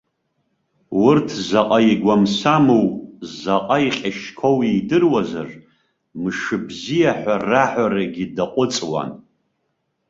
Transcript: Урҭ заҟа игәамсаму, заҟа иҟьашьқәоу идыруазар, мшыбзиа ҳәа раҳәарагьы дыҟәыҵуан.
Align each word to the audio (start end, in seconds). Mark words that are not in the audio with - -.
Урҭ 1.05 1.27
заҟа 1.49 1.79
игәамсаму, 1.91 2.83
заҟа 3.41 3.77
иҟьашьқәоу 3.87 4.59
идыруазар, 4.77 5.49
мшыбзиа 6.21 7.11
ҳәа 7.19 7.35
раҳәарагьы 7.49 8.25
дыҟәыҵуан. 8.35 9.11